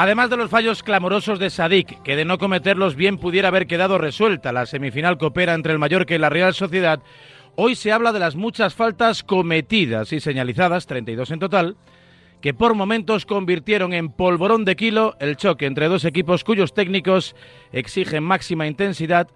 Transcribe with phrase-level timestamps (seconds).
[0.00, 3.98] Además de los fallos clamorosos de Sadik, que de no cometerlos bien pudiera haber quedado
[3.98, 7.02] resuelta la semifinal coopera entre el Mallorca y la Real Sociedad,
[7.56, 11.76] hoy se habla de las muchas faltas cometidas y señalizadas, 32 en total,
[12.40, 17.34] que por momentos convirtieron en polvorón de kilo el choque entre dos equipos cuyos técnicos
[17.72, 19.26] exigen máxima intensidad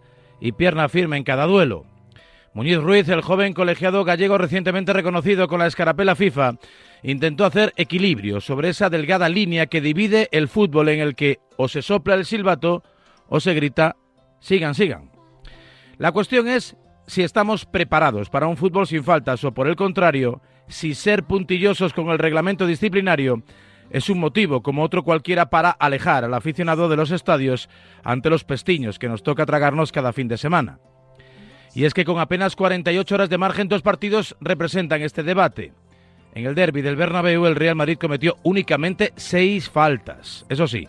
[0.41, 1.92] y pierna firme en cada duelo.
[2.55, 6.57] Muñiz Ruiz, el joven colegiado gallego recientemente reconocido con la escarapela FIFA,
[7.03, 11.67] intentó hacer equilibrio sobre esa delgada línea que divide el fútbol en el que o
[11.67, 12.83] se sopla el silbato
[13.29, 13.97] o se grita
[14.39, 15.11] sigan, sigan.
[15.97, 16.77] La cuestión es
[17.07, 21.95] si estamos preparados para un fútbol sin faltas o por el contrario, si ser puntillosos
[21.95, 23.43] con el reglamento disciplinario
[23.89, 27.71] es un motivo como otro cualquiera para alejar al aficionado de los estadios
[28.05, 30.79] ante los pestiños que nos toca tragarnos cada fin de semana.
[31.75, 35.73] Y es que con apenas 48 horas de margen dos partidos representan este debate.
[36.35, 40.47] En el derby del Bernabéu, el Real Madrid cometió únicamente seis faltas.
[40.49, 40.89] Eso sí,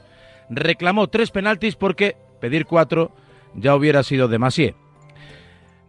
[0.49, 3.11] reclamó tres penaltis porque pedir cuatro
[3.53, 4.77] ya hubiera sido demasiado.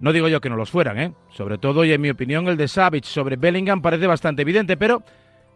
[0.00, 1.12] No digo yo que no los fueran, ¿eh?
[1.30, 5.02] Sobre todo, y en mi opinión, el de Savage sobre Bellingham parece bastante evidente, pero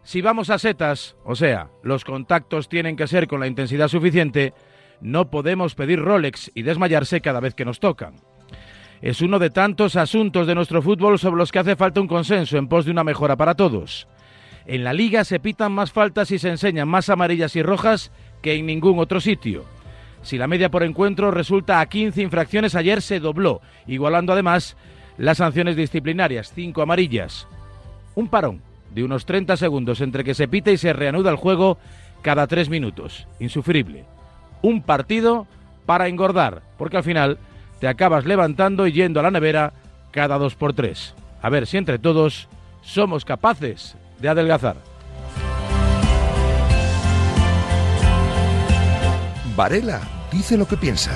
[0.03, 4.53] si vamos a setas, o sea, los contactos tienen que ser con la intensidad suficiente,
[5.01, 8.15] no podemos pedir Rolex y desmayarse cada vez que nos tocan
[9.01, 12.57] es uno de tantos asuntos de nuestro fútbol sobre los que hace falta un consenso
[12.57, 14.07] en pos de una mejora para todos.
[14.65, 18.11] En la liga se pitan más faltas y se enseñan más amarillas y rojas
[18.41, 19.65] que en ningún otro sitio.
[20.21, 24.75] Si la media por encuentro resulta a 15 infracciones, ayer se dobló, igualando además
[25.17, 27.47] las sanciones disciplinarias, 5 amarillas.
[28.15, 28.61] Un parón
[28.93, 31.77] de unos 30 segundos entre que se pita y se reanuda el juego
[32.21, 33.27] cada 3 minutos.
[33.39, 34.03] Insufrible.
[34.61, 35.47] Un partido
[35.85, 37.37] para engordar, porque al final
[37.79, 39.73] te acabas levantando y yendo a la nevera
[40.11, 41.13] cada dos por tres.
[41.41, 42.47] A ver si entre todos
[42.81, 44.75] somos capaces de adelgazar.
[49.55, 51.11] Varela dice lo que piensa.